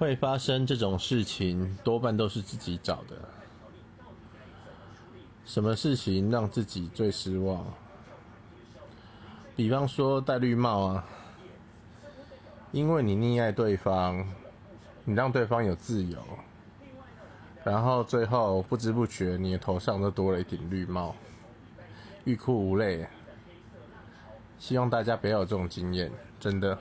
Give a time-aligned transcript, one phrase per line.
[0.00, 3.18] 会发生这种事情，多半都是自己找的。
[5.44, 7.66] 什么事情让自己最失望？
[9.54, 11.04] 比方说戴绿帽啊，
[12.72, 14.26] 因为你溺爱对方，
[15.04, 16.18] 你让对方有自由，
[17.62, 21.14] 然后最后不知不觉你的头上都多了一顶绿帽。
[22.24, 23.06] 欲哭无泪，
[24.58, 26.78] 希望大家不要有这种经验，真的。